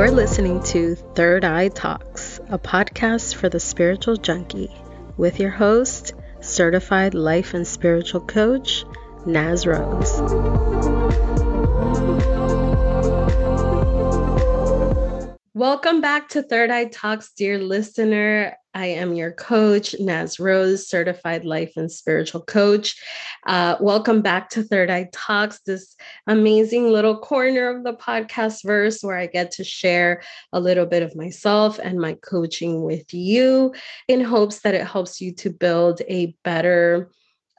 [0.00, 4.74] You're listening to Third Eye Talks, a podcast for the spiritual junkie,
[5.18, 8.86] with your host, certified life and spiritual coach,
[9.26, 10.20] Naz Rose.
[15.52, 18.56] Welcome back to Third Eye Talks, dear listener.
[18.72, 22.94] I am your coach, Naz Rose, certified life and spiritual coach.
[23.44, 25.96] Uh, welcome back to Third Eye Talks, this
[26.28, 30.22] amazing little corner of the podcast verse where I get to share
[30.52, 33.74] a little bit of myself and my coaching with you
[34.06, 37.10] in hopes that it helps you to build a better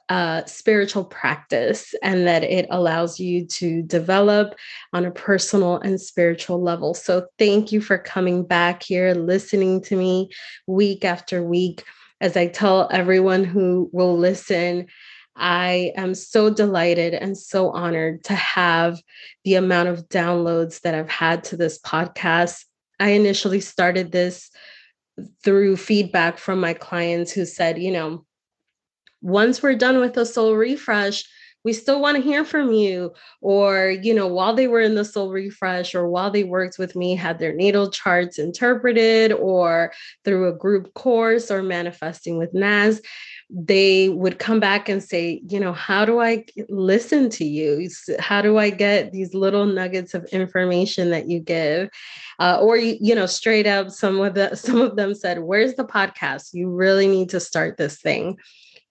[0.08, 4.54] uh, spiritual practice and that it allows you to develop
[4.92, 6.94] on a personal and spiritual level.
[6.94, 10.30] So, thank you for coming back here, listening to me
[10.66, 11.84] week after week.
[12.20, 14.86] As I tell everyone who will listen,
[15.34, 19.00] I am so delighted and so honored to have
[19.44, 22.64] the amount of downloads that I've had to this podcast.
[23.00, 24.50] I initially started this
[25.42, 28.24] through feedback from my clients who said, you know,
[29.22, 31.24] once we're done with the soul refresh,
[31.64, 33.12] we still want to hear from you.
[33.40, 36.96] Or you know while they were in the soul refresh or while they worked with
[36.96, 39.92] me had their natal charts interpreted or
[40.24, 43.00] through a group course or manifesting with naz
[43.54, 47.88] they would come back and say you know how do i listen to you?
[48.18, 51.90] How do i get these little nuggets of information that you give?
[52.38, 55.84] Uh, or you know straight up some of the some of them said where's the
[55.84, 56.50] podcast?
[56.54, 58.38] You really need to start this thing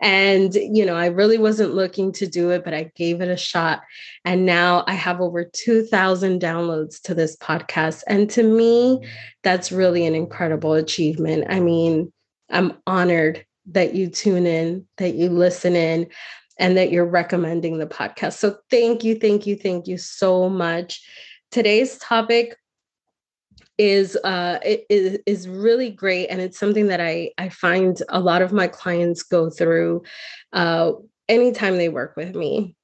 [0.02, 3.38] and, you know, I really wasn't looking to do it, but I gave it a
[3.38, 3.82] shot.
[4.26, 8.02] And now I have over 2,000 downloads to this podcast.
[8.08, 9.08] And to me,
[9.44, 11.46] that's really an incredible achievement.
[11.50, 12.12] I mean,
[12.50, 16.08] I'm honored that you tune in, that you listen in,
[16.58, 18.34] and that you're recommending the podcast.
[18.34, 21.02] So thank you, thank you, thank you so much.
[21.52, 22.56] Today's topic
[23.82, 28.44] is uh is, is really great and it's something that i i find a lot
[28.44, 30.04] of my clients go through
[30.54, 30.92] uh
[31.28, 32.76] anytime they work with me.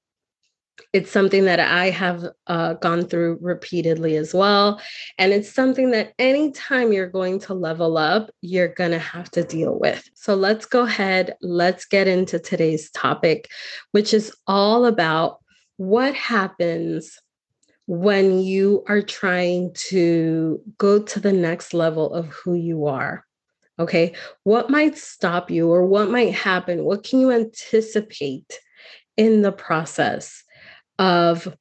[0.94, 4.82] It's something that i have uh, gone through repeatedly as well
[5.20, 9.44] and it's something that anytime you're going to level up you're going to have to
[9.44, 10.04] deal with.
[10.16, 13.52] So let's go ahead let's get into today's topic
[13.92, 15.38] which is all about
[15.78, 17.20] what happens
[17.88, 23.26] when you are trying to go to the next level of who you are.
[23.80, 24.14] Okay.
[24.44, 26.84] What might stop you or what might happen?
[26.84, 28.60] What can you anticipate
[29.16, 30.44] in the process
[31.00, 31.56] of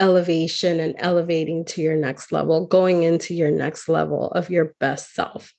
[0.00, 5.14] elevation and elevating to your next level, going into your next level of your best
[5.14, 5.52] self?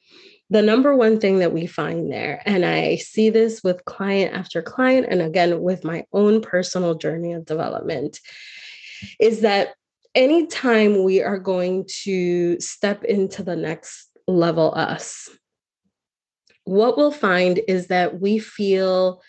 [0.50, 4.64] The number one thing that we find there, and I see this with client after
[4.64, 8.20] client, and again with my own personal journey of development,
[9.20, 9.70] is that
[10.16, 15.30] anytime we are going to step into the next level us,
[16.66, 19.22] what we'll find is that we feel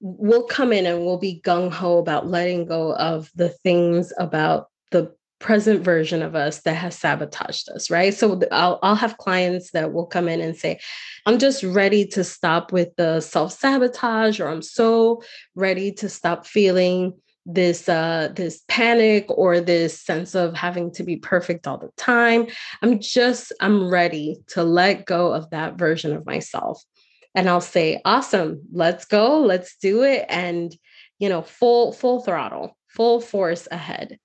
[0.00, 4.68] we'll come in and we'll be gung ho about letting go of the things about
[4.90, 8.14] the present version of us that has sabotaged us, right?
[8.14, 10.78] So I'll, I'll have clients that will come in and say,
[11.26, 15.22] I'm just ready to stop with the self sabotage, or I'm so
[15.54, 17.14] ready to stop feeling
[17.46, 22.46] this uh this panic or this sense of having to be perfect all the time.
[22.82, 26.82] I'm just i'm ready to let go of that version of myself.
[27.34, 30.76] And i'll say awesome let's go let's do it and
[31.18, 34.18] you know full full throttle full force ahead.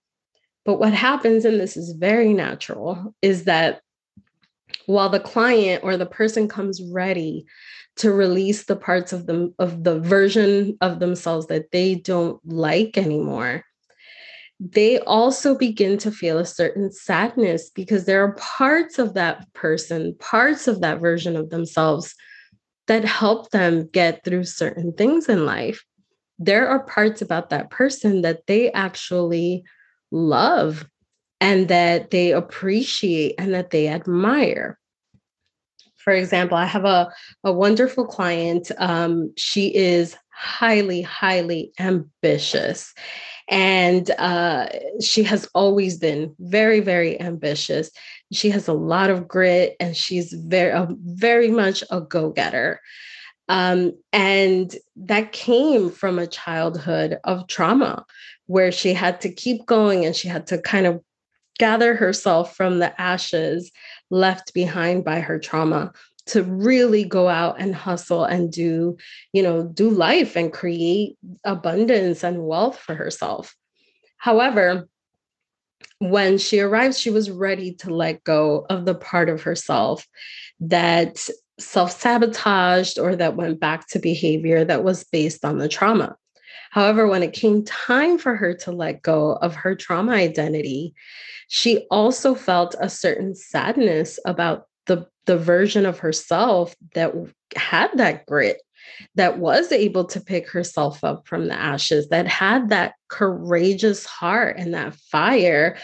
[0.65, 3.81] But what happens and this is very natural is that
[4.85, 7.45] while the client or the person comes ready
[7.97, 12.97] to release the parts of them of the version of themselves that they don't like
[12.97, 13.63] anymore.
[14.59, 20.15] They also begin to feel a certain sadness because there are parts of that person
[20.19, 22.13] parts of that version of themselves
[22.87, 25.83] that help them get through certain things in life.
[26.39, 29.63] There are parts about that person that they actually
[30.11, 30.87] love
[31.39, 34.77] and that they appreciate and that they admire
[36.03, 37.11] for example, I have a,
[37.43, 38.71] a wonderful client.
[38.77, 42.93] Um, she is highly, highly ambitious.
[43.47, 44.69] And uh,
[45.01, 47.91] she has always been very, very ambitious.
[48.31, 52.79] She has a lot of grit and she's very, uh, very much a go getter.
[53.49, 58.05] Um, and that came from a childhood of trauma
[58.45, 61.01] where she had to keep going and she had to kind of
[61.59, 63.71] gather herself from the ashes
[64.11, 65.91] left behind by her trauma
[66.27, 68.95] to really go out and hustle and do
[69.33, 73.55] you know do life and create abundance and wealth for herself
[74.17, 74.87] however
[76.01, 80.07] when she arrived, she was ready to let go of the part of herself
[80.59, 81.29] that
[81.59, 86.15] self sabotaged or that went back to behavior that was based on the trauma.
[86.71, 90.95] However, when it came time for her to let go of her trauma identity,
[91.49, 97.13] she also felt a certain sadness about the, the version of herself that
[97.57, 98.61] had that grit,
[99.15, 104.55] that was able to pick herself up from the ashes, that had that courageous heart
[104.57, 105.77] and that fire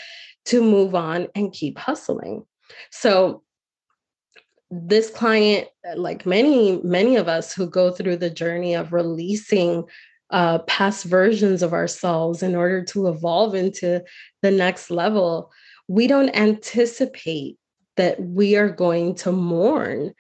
[0.45, 2.45] to move on and keep hustling.
[2.91, 3.43] So,
[4.69, 9.85] this client, like many, many of us who go through the journey of releasing
[10.29, 14.03] uh, past versions of ourselves in order to evolve into
[14.41, 15.51] the next level,
[15.87, 17.57] we don't anticipate
[17.95, 20.13] that we are going to mourn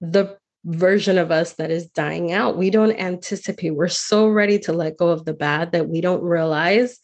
[0.00, 2.56] the version of us that is dying out.
[2.56, 6.22] We don't anticipate, we're so ready to let go of the bad that we don't
[6.22, 7.00] realize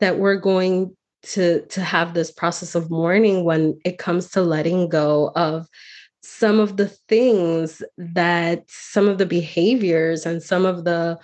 [0.00, 4.88] that we're going to, to have this process of mourning when it comes to letting
[4.88, 5.66] go of
[6.22, 11.18] some of the things that some of the behaviors and some of the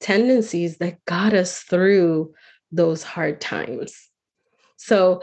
[0.00, 2.34] tendencies that got us through
[2.72, 4.08] those hard times.
[4.76, 5.22] So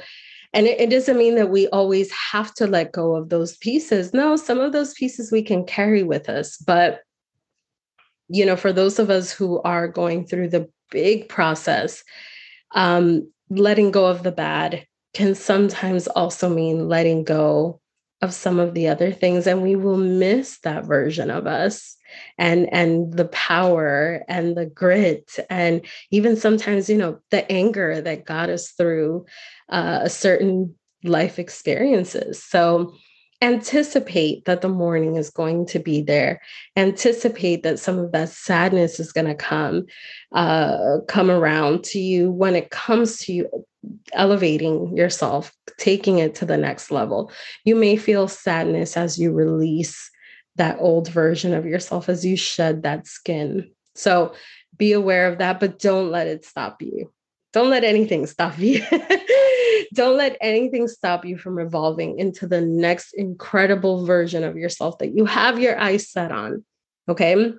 [0.53, 4.13] and it, it, doesn't mean that we always have to let go of those pieces.
[4.13, 6.57] No, some of those pieces we can carry with us.
[6.57, 7.01] But,
[8.29, 12.03] you know, for those of us who are going through the big process,
[12.75, 17.81] um, letting go of the bad can sometimes also mean letting go
[18.21, 21.95] of some of the other things and we will miss that version of us
[22.37, 28.25] and and the power and the grit and even sometimes you know the anger that
[28.25, 29.25] got us through
[29.69, 30.73] uh, a certain
[31.03, 32.43] life experiences.
[32.43, 32.93] So
[33.41, 36.41] anticipate that the mourning is going to be there.
[36.75, 39.85] Anticipate that some of that sadness is going to come
[40.31, 42.31] uh, come around to you.
[42.31, 43.65] When it comes to you
[44.13, 47.31] elevating yourself taking it to the next level
[47.65, 50.09] you may feel sadness as you release
[50.57, 53.71] that old version of yourself as you shed that skin.
[53.95, 54.33] So
[54.75, 57.11] be aware of that, but don't let it stop you.
[57.53, 58.83] Don't let anything stop you.
[59.93, 65.15] don't let anything stop you from evolving into the next incredible version of yourself that
[65.15, 66.65] you have your eyes set on.
[67.07, 67.53] Okay.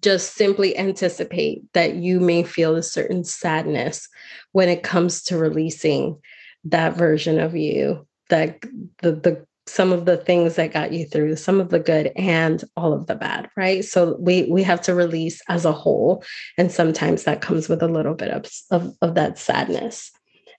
[0.00, 4.08] Just simply anticipate that you may feel a certain sadness
[4.52, 6.18] when it comes to releasing
[6.64, 8.60] that version of you, that
[9.02, 12.64] the, the some of the things that got you through some of the good and
[12.76, 13.84] all of the bad right?
[13.84, 16.22] So we we have to release as a whole
[16.58, 20.10] and sometimes that comes with a little bit of of, of that sadness.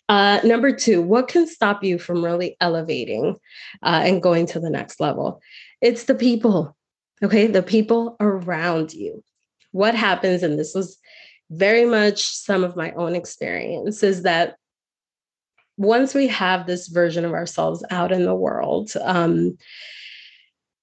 [0.07, 3.35] Uh, number two what can stop you from really elevating
[3.83, 5.41] uh, and going to the next level?
[5.81, 6.74] It's the people
[7.23, 9.23] okay the people around you.
[9.71, 10.97] What happens and this was
[11.49, 14.55] very much some of my own experience is that
[15.77, 19.57] once we have this version of ourselves out in the world, um,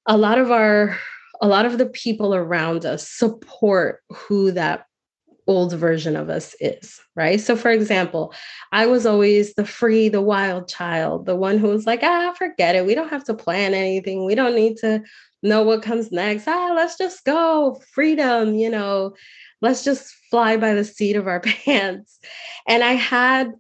[0.06, 0.99] a lot of our
[1.40, 4.87] a lot of the people around us support who that
[5.47, 7.41] old version of us is, right?
[7.41, 8.33] So, for example,
[8.71, 12.75] I was always the free, the wild child, the one who was like, ah, forget
[12.75, 12.87] it.
[12.87, 14.25] We don't have to plan anything.
[14.25, 15.03] We don't need to
[15.43, 16.47] know what comes next.
[16.47, 17.81] Ah, let's just go.
[17.93, 19.14] Freedom, you know,
[19.61, 22.19] let's just fly by the seat of our pants.
[22.69, 23.52] And I had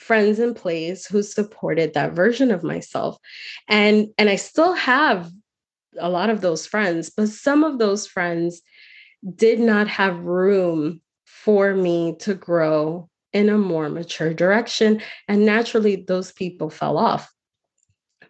[0.00, 3.18] friends in place who supported that version of myself
[3.68, 5.30] and and i still have
[5.98, 8.62] a lot of those friends but some of those friends
[9.36, 11.02] did not have room
[11.44, 17.32] for me to grow in a more mature direction and naturally those people fell off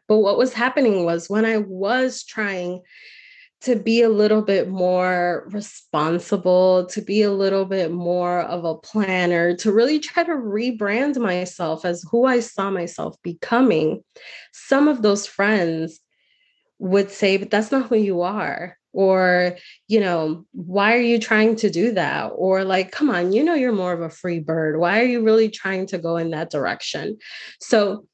[0.08, 2.80] but what was happening was when i was trying
[3.62, 8.74] to be a little bit more responsible, to be a little bit more of a
[8.74, 14.02] planner, to really try to rebrand myself as who I saw myself becoming,
[14.52, 16.00] some of those friends
[16.78, 18.78] would say, but that's not who you are.
[18.92, 19.56] Or,
[19.88, 22.32] you know, why are you trying to do that?
[22.34, 24.78] Or, like, come on, you know, you're more of a free bird.
[24.78, 27.18] Why are you really trying to go in that direction?
[27.60, 28.04] So,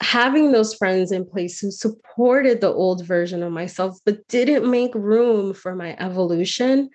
[0.00, 4.94] having those friends in place who supported the old version of myself but didn't make
[4.94, 6.90] room for my evolution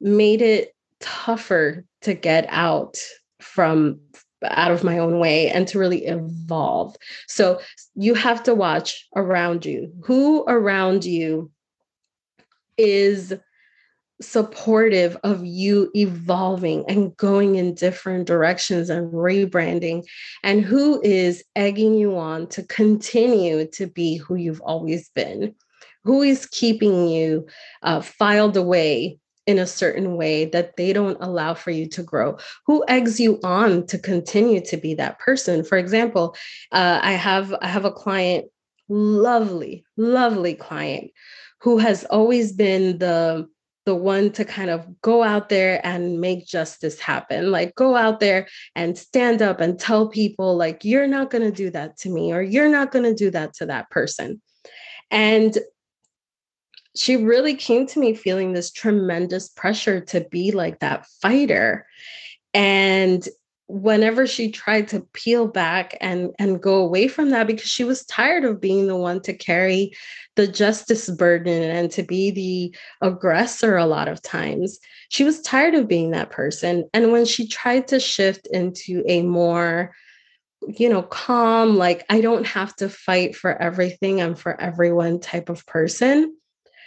[0.00, 2.96] made it tougher to get out
[3.40, 4.00] from
[4.42, 6.96] out of my own way and to really evolve
[7.28, 7.60] so
[7.94, 11.50] you have to watch around you who around you
[12.80, 13.34] is
[14.22, 20.04] supportive of you evolving and going in different directions and rebranding
[20.42, 25.54] and who is egging you on to continue to be who you've always been
[26.04, 27.46] who is keeping you
[27.82, 32.38] uh, filed away in a certain way that they don't allow for you to grow?
[32.66, 35.64] Who eggs you on to continue to be that person?
[35.64, 36.36] For example,
[36.72, 38.46] uh, I have I have a client,
[38.88, 41.10] lovely, lovely client,
[41.62, 43.48] who has always been the
[43.86, 47.50] the one to kind of go out there and make justice happen.
[47.50, 51.50] Like go out there and stand up and tell people like you're not going to
[51.50, 54.40] do that to me or you're not going to do that to that person.
[55.10, 55.56] And
[56.94, 61.86] she really came to me feeling this tremendous pressure to be like that fighter.
[62.52, 63.26] And
[63.70, 68.04] whenever she tried to peel back and and go away from that because she was
[68.06, 69.92] tired of being the one to carry
[70.36, 74.78] the justice burden and to be the aggressor a lot of times.
[75.08, 76.88] She was tired of being that person.
[76.92, 79.94] And when she tried to shift into a more
[80.68, 85.48] you know calm like i don't have to fight for everything i'm for everyone type
[85.48, 86.36] of person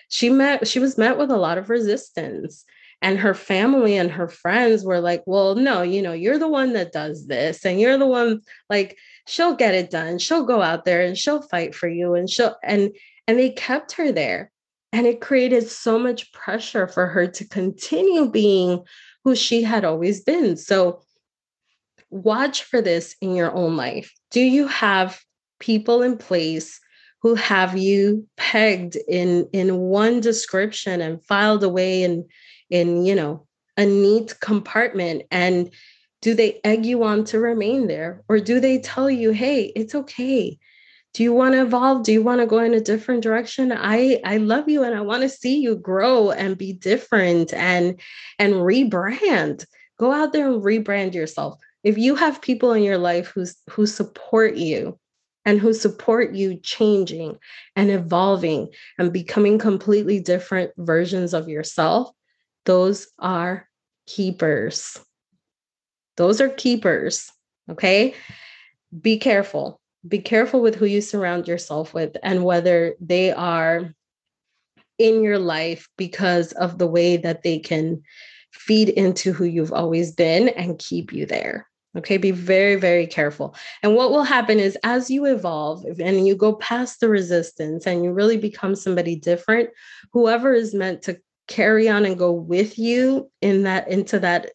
[0.09, 2.65] she met she was met with a lot of resistance
[3.03, 6.73] and her family and her friends were like well no you know you're the one
[6.73, 10.17] that does this and you're the one like she'll get it done.
[10.17, 12.91] She'll go out there and she'll fight for you and she'll and
[13.27, 14.51] and they kept her there.
[14.91, 18.83] And it created so much pressure for her to continue being
[19.23, 20.55] who she had always been.
[20.55, 21.01] So
[22.11, 24.13] watch for this in your own life.
[24.29, 25.19] Do you have
[25.59, 26.79] people in place
[27.21, 32.25] who have you pegged in in one description and filed away and
[32.73, 33.45] in you know
[33.77, 35.71] a neat compartment and
[36.21, 38.23] do they egg you on to remain there?
[38.29, 40.57] Or do they tell you hey it's okay.
[41.13, 42.03] Do you want to evolve?
[42.03, 43.71] Do you want to go in a different direction?
[43.71, 47.99] I i love you and i want to see you grow and be different and
[48.39, 49.65] and rebrand.
[49.99, 51.59] Go out there and rebrand yourself.
[51.83, 54.97] If you have people in your life who's who support you
[55.45, 57.37] and who support you changing
[57.75, 62.11] and evolving and becoming completely different versions of yourself
[62.65, 63.67] those are
[64.07, 64.99] keepers.
[66.17, 67.31] Those are keepers.
[67.69, 68.13] Okay.
[68.99, 69.79] Be careful.
[70.07, 73.93] Be careful with who you surround yourself with and whether they are
[74.97, 78.03] in your life because of the way that they can
[78.51, 81.67] feed into who you've always been and keep you there.
[81.95, 83.55] Okay, be very, very careful.
[83.83, 88.03] And what will happen is as you evolve and you go past the resistance and
[88.03, 89.69] you really become somebody different,
[90.11, 94.51] whoever is meant to carry on and go with you in that into that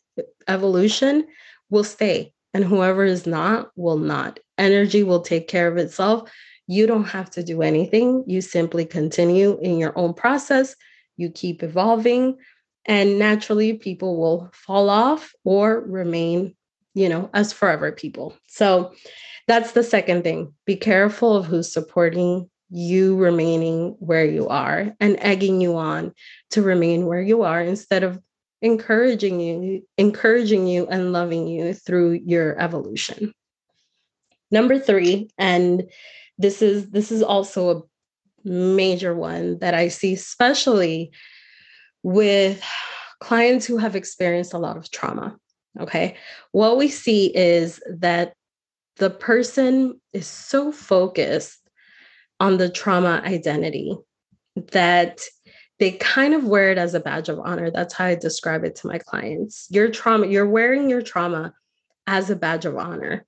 [0.46, 1.26] evolution
[1.70, 2.32] will stay.
[2.54, 4.40] And whoever is not will not.
[4.56, 6.30] Energy will take care of itself.
[6.66, 8.24] You don't have to do anything.
[8.26, 10.74] You simply continue in your own process.
[11.16, 12.38] You keep evolving.
[12.86, 16.54] And naturally people will fall off or remain
[16.94, 18.34] you know as forever people.
[18.48, 18.92] So
[19.46, 20.52] that's the second thing.
[20.66, 26.12] Be careful of who's supporting you remaining where you are and egging you on
[26.50, 28.20] to remain where you are instead of
[28.60, 33.32] encouraging you encouraging you and loving you through your evolution.
[34.50, 35.88] Number 3 and
[36.38, 37.82] this is this is also a
[38.48, 41.10] major one that i see especially
[42.04, 42.62] with
[43.20, 45.36] clients who have experienced a lot of trauma
[45.80, 46.16] okay?
[46.52, 48.34] What we see is that
[48.96, 51.67] the person is so focused
[52.40, 53.96] on the trauma identity
[54.72, 55.20] that
[55.78, 57.70] they kind of wear it as a badge of honor.
[57.70, 59.68] That's how I describe it to my clients.
[59.70, 61.52] Your trauma, you're wearing your trauma
[62.06, 63.24] as a badge of honor.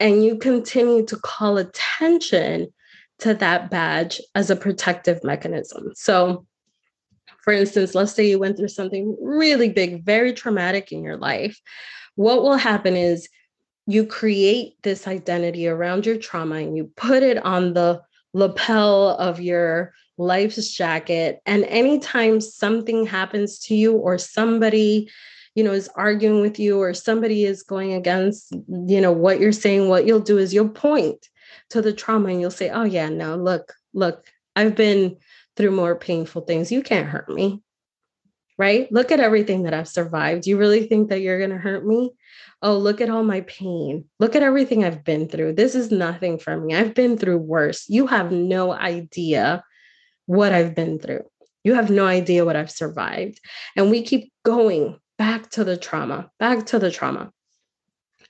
[0.00, 2.72] And you continue to call attention
[3.20, 5.92] to that badge as a protective mechanism.
[5.94, 6.46] So,
[7.42, 11.58] for instance, let's say you went through something really big, very traumatic in your life.
[12.14, 13.28] What will happen is
[13.86, 18.02] you create this identity around your trauma and you put it on the
[18.34, 25.08] lapel of your life's jacket and anytime something happens to you or somebody
[25.54, 28.52] you know is arguing with you or somebody is going against
[28.86, 31.28] you know what you're saying what you'll do is you'll point
[31.70, 35.16] to the trauma and you'll say oh yeah no look look i've been
[35.58, 36.72] through more painful things.
[36.72, 37.60] You can't hurt me
[38.58, 41.86] right look at everything that i've survived you really think that you're going to hurt
[41.86, 42.12] me
[42.62, 44.04] oh, look at all my pain.
[44.18, 45.54] Look at everything I've been through.
[45.54, 46.74] This is nothing for me.
[46.74, 47.88] I've been through worse.
[47.88, 49.62] You have no idea
[50.26, 51.24] what I've been through.
[51.64, 53.40] You have no idea what I've survived.
[53.76, 57.30] And we keep going back to the trauma, back to the trauma.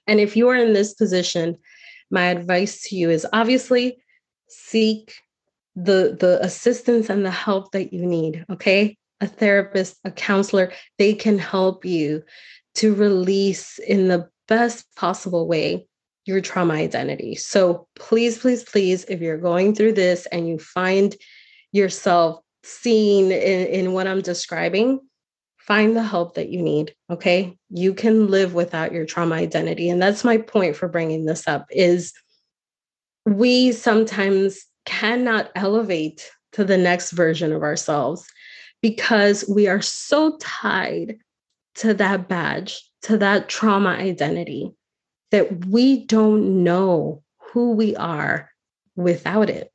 [0.07, 1.59] And if you are in this position,
[2.11, 3.99] my advice to you is obviously
[4.49, 5.15] seek
[5.77, 8.97] the the assistance and the help that you need, okay?
[9.21, 12.23] A therapist, a counselor, they can help you
[12.77, 15.87] to release in the best possible way
[16.25, 17.35] your trauma identity.
[17.35, 21.17] So please, please, please, if you're going through this and you find
[21.73, 25.01] yourself seen in, in what I'm describing,
[25.57, 27.57] find the help that you need okay?
[27.71, 29.91] You can live without your trauma identity.
[29.91, 32.13] And that's my point for bringing this up is
[33.27, 38.27] we sometimes cannot elevate to the next version of ourselves
[38.83, 41.19] because we are so tied
[41.77, 44.73] to that badge to that trauma identity
[45.31, 48.51] that we don't know who we are
[48.97, 49.71] without it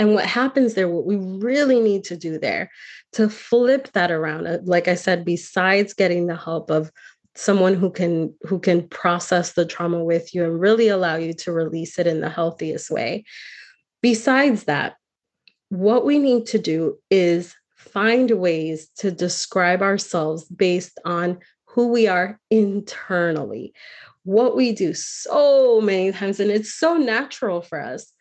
[0.00, 2.70] and what happens there, what we really need to do there
[3.12, 6.90] to flip that around, uh, like I said, besides getting the help of
[7.34, 11.52] someone who can who can process the trauma with you and really allow you to
[11.52, 13.24] release it in the healthiest way.
[14.00, 14.94] Besides that,
[15.70, 22.08] what we need to do is find ways to describe ourselves based on who we
[22.08, 23.72] are internally.
[24.24, 28.12] What we do so many times, and it's so natural for us,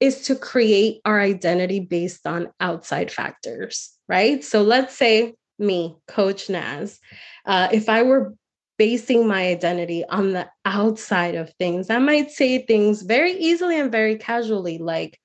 [0.00, 4.44] is to create our identity based on outside factors, right?
[4.44, 6.98] So let's say me, Coach Naz,
[7.46, 8.34] uh, if I were
[8.76, 13.90] basing my identity on the outside of things, I might say things very easily and
[13.90, 15.18] very casually, like,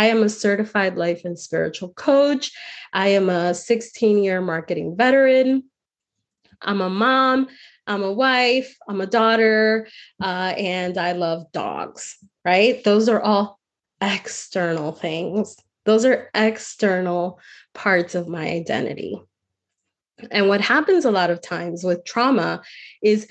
[0.00, 2.52] I am a certified life and spiritual coach.
[2.90, 5.64] I am a 16 year marketing veteran.
[6.62, 7.48] I'm a mom.
[7.86, 8.74] I'm a wife.
[8.88, 9.88] I'm a daughter.
[10.18, 12.16] Uh, and I love dogs,
[12.46, 12.82] right?
[12.82, 13.60] Those are all
[14.00, 15.54] external things.
[15.84, 17.38] Those are external
[17.74, 19.20] parts of my identity.
[20.30, 22.62] And what happens a lot of times with trauma
[23.02, 23.28] is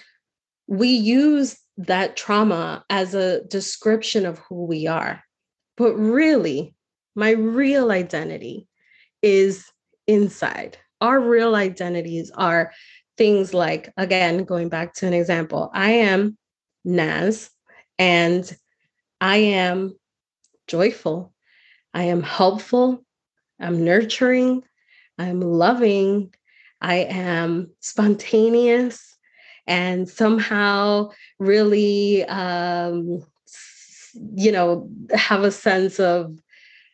[0.67, 5.23] we use that trauma as a description of who we are.
[5.79, 6.75] But really,
[7.15, 8.67] my real identity
[9.21, 9.71] is
[10.07, 10.77] inside.
[10.99, 12.73] Our real identities are
[13.17, 16.37] things like, again, going back to an example, I am
[16.83, 17.49] Naz
[17.97, 18.53] and
[19.21, 19.97] I am
[20.67, 21.33] joyful.
[21.93, 23.05] I am helpful.
[23.59, 24.63] I'm nurturing.
[25.17, 26.33] I'm loving.
[26.81, 29.17] I am spontaneous
[29.65, 33.23] and somehow really, um,
[34.35, 36.37] you know, have a sense of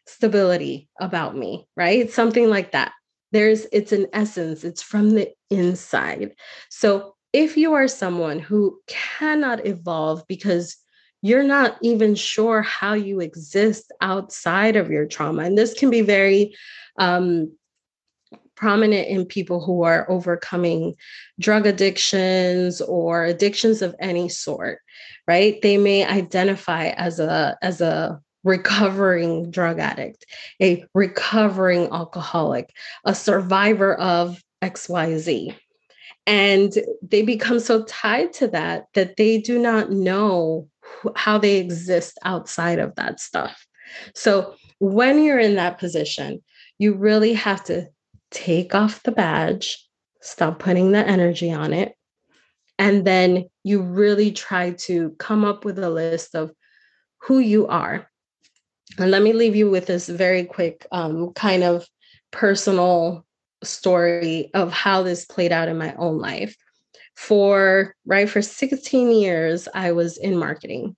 [0.08, 2.12] stability about me, right?
[2.12, 2.94] Something like that.
[3.32, 6.36] There's, it's an essence, it's from the inside.
[6.70, 10.78] So if you are someone who cannot evolve because
[11.22, 15.44] you're not even sure how you exist outside of your trauma.
[15.44, 16.56] And this can be very
[17.00, 17.52] um,
[18.56, 20.96] prominent in people who are overcoming
[21.40, 24.80] drug addictions or addictions of any sort
[25.28, 30.26] right they may identify as a as a recovering drug addict
[30.62, 32.70] a recovering alcoholic
[33.06, 35.56] a survivor of xyz
[36.28, 40.68] and they become so tied to that that they do not know
[41.16, 43.66] how they exist outside of that stuff.
[44.14, 46.44] So when you're in that position,
[46.80, 47.88] you really have to
[48.36, 49.84] take off the badge,
[50.22, 51.96] stop putting the energy on it,
[52.78, 56.52] and then you really try to come up with a list of
[57.22, 58.08] who you are.
[59.00, 61.88] And let me leave you with this very quick um, kind of
[62.32, 63.26] personal
[63.64, 66.56] story of how this played out in my own life
[67.16, 70.96] for right for 16 years i was in marketing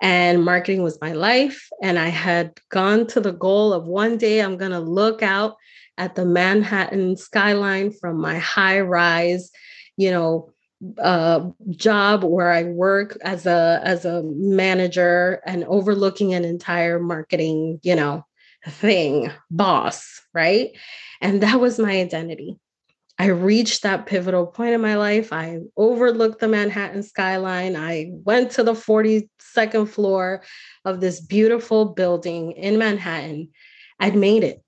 [0.00, 4.40] and marketing was my life and i had gone to the goal of one day
[4.40, 5.56] i'm going to look out
[5.98, 9.50] at the manhattan skyline from my high rise
[9.96, 10.50] you know
[10.98, 17.78] uh, job where i work as a as a manager and overlooking an entire marketing
[17.82, 18.24] you know
[18.66, 20.70] thing boss right
[21.20, 22.58] and that was my identity
[23.20, 25.30] I reached that pivotal point in my life.
[25.30, 27.76] I overlooked the Manhattan skyline.
[27.76, 30.42] I went to the 42nd floor
[30.86, 33.50] of this beautiful building in Manhattan.
[33.98, 34.62] I'd made it.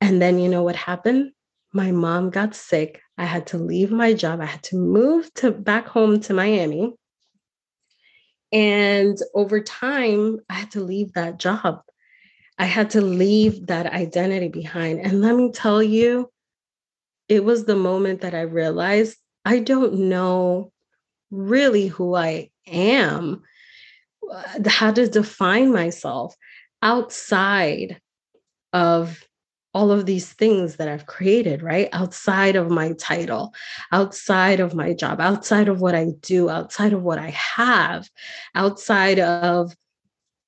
[0.00, 1.32] And then you know what happened?
[1.72, 3.00] My mom got sick.
[3.18, 4.40] I had to leave my job.
[4.40, 6.94] I had to move to back home to Miami.
[8.52, 11.80] And over time, I had to leave that job.
[12.58, 15.00] I had to leave that identity behind.
[15.00, 16.30] And let me tell you,
[17.28, 20.72] it was the moment that I realized I don't know
[21.30, 23.42] really who I am,
[24.30, 26.34] uh, how to define myself
[26.82, 28.00] outside
[28.72, 29.22] of
[29.76, 31.90] all of these things that I've created, right?
[31.92, 33.52] Outside of my title,
[33.92, 38.08] outside of my job, outside of what I do, outside of what I have,
[38.54, 39.76] outside of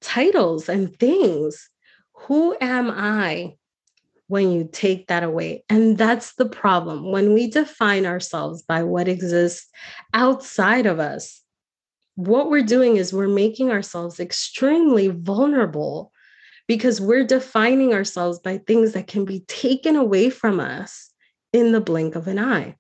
[0.01, 1.69] titles and things.
[2.27, 3.59] Who am I
[4.29, 5.64] when you take that away.
[5.69, 7.11] And that's the problem.
[7.11, 9.67] When we define ourselves by what exists
[10.14, 11.43] outside of us,
[12.14, 16.12] what we're doing is we're making ourselves extremely vulnerable
[16.68, 21.11] because we're defining ourselves by things that can be taken away from us
[21.52, 22.76] in the blink of an eye.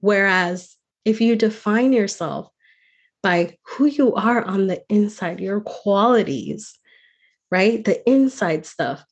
[0.00, 2.48] Whereas if you define yourself
[3.22, 6.78] by who you are on the inside, your qualities,
[7.50, 7.84] right?
[7.84, 9.04] The inside stuff,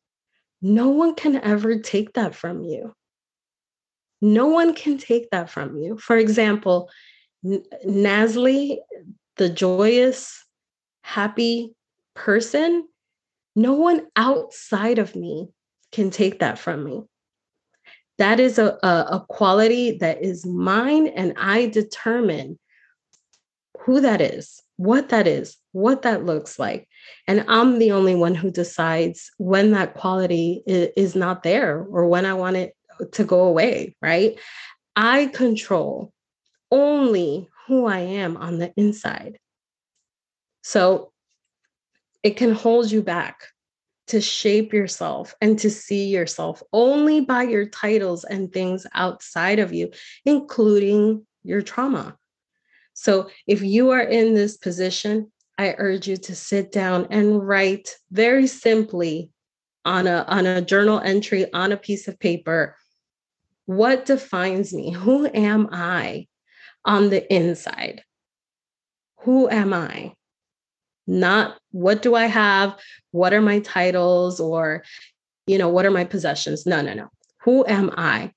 [0.63, 2.95] no one can ever take that from you.
[4.21, 5.99] No one can take that from you.
[5.99, 6.89] For example,
[7.45, 8.79] Nasli,
[9.37, 10.45] the joyous,
[11.03, 11.75] happy
[12.15, 12.87] person,
[13.55, 15.49] no one outside of me
[15.93, 17.03] can take that from me.
[18.19, 22.59] That is a, a, a quality that is mine, and I determine
[23.81, 26.89] who that is, what that is, what that looks like.
[27.27, 32.07] And I'm the only one who decides when that quality is, is not there or
[32.07, 32.75] when I want it
[33.13, 34.39] to go away, right?
[34.95, 36.13] I control
[36.71, 39.39] only who I am on the inside.
[40.63, 41.12] So
[42.23, 43.49] it can hold you back
[44.09, 49.73] to shape yourself and to see yourself only by your titles and things outside of
[49.73, 49.91] you,
[50.25, 52.17] including your trauma.
[52.95, 57.97] So if you are in this position, I urge you to sit down and write
[58.11, 59.31] very simply
[59.85, 62.77] on a, on a journal entry on a piece of paper
[63.67, 64.91] what defines me?
[64.91, 66.27] Who am I
[66.85, 68.03] on the inside?
[69.21, 70.15] Who am I?
[71.07, 72.79] Not what do I have?
[73.11, 74.41] What are my titles?
[74.41, 74.85] Or,
[75.47, 76.67] you know, what are my possessions?
[76.67, 77.09] No, no, no.
[77.43, 78.33] Who am I?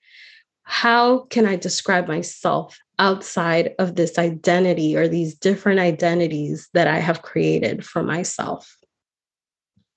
[0.63, 6.99] How can I describe myself outside of this identity or these different identities that I
[6.99, 8.75] have created for myself?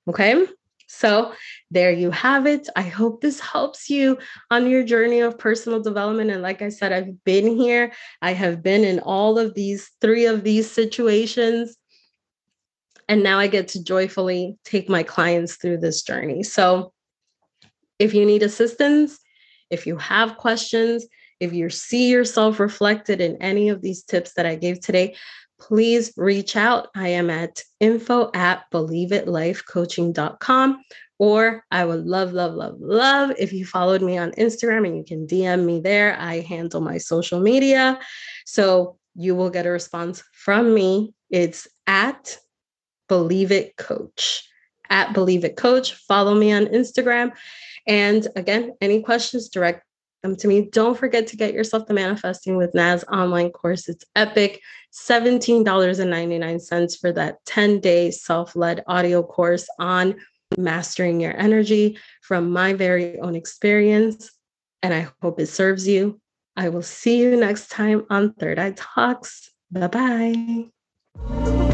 [0.08, 0.46] Okay.
[0.88, 1.32] So
[1.70, 2.66] there you have it.
[2.74, 4.18] I hope this helps you
[4.50, 6.30] on your journey of personal development.
[6.30, 10.24] And like I said, I've been here, I have been in all of these three
[10.24, 11.76] of these situations.
[13.08, 16.42] And now I get to joyfully take my clients through this journey.
[16.42, 16.92] So
[17.98, 19.18] if you need assistance,
[19.70, 21.06] if you have questions,
[21.40, 25.14] if you see yourself reflected in any of these tips that I gave today,
[25.60, 26.88] please reach out.
[26.94, 30.80] I am at info at believeitLifeCoaching.com.
[31.20, 35.02] Or I would love, love, love, love if you followed me on Instagram and you
[35.02, 36.16] can DM me there.
[36.18, 37.98] I handle my social media.
[38.46, 41.12] So you will get a response from me.
[41.28, 42.38] It's at
[43.08, 44.44] Believe It Coach.
[44.90, 45.94] At Believe It Coach.
[45.94, 47.32] Follow me on Instagram.
[47.86, 49.84] And again, any questions, direct
[50.22, 50.68] them to me.
[50.70, 53.88] Don't forget to get yourself the Manifesting with Naz online course.
[53.88, 54.60] It's epic.
[54.92, 60.16] $17.99 for that 10 day self led audio course on
[60.56, 64.30] mastering your energy from my very own experience.
[64.82, 66.20] And I hope it serves you.
[66.56, 69.50] I will see you next time on Third Eye Talks.
[69.70, 70.70] Bye
[71.14, 71.67] bye.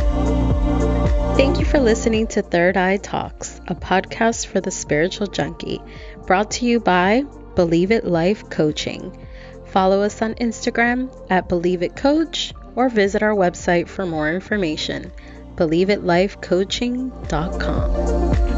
[1.45, 5.83] Thank you for listening to Third Eye Talks, a podcast for the spiritual junkie,
[6.27, 9.27] brought to you by Believe It Life Coaching.
[9.67, 15.13] Follow us on Instagram at Believe It Coach or visit our website for more information,
[15.57, 18.54] believeitLifeCoaching.com.